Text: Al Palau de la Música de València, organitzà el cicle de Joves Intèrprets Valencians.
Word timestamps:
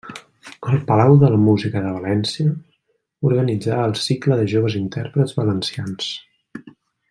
Al 0.69 0.77
Palau 0.85 1.17
de 1.23 1.27
la 1.33 1.37
Música 1.47 1.83
de 1.83 1.91
València, 1.97 2.55
organitzà 3.31 3.79
el 3.91 3.95
cicle 4.07 4.39
de 4.41 4.49
Joves 4.55 4.79
Intèrprets 4.83 5.41
Valencians. 5.43 6.13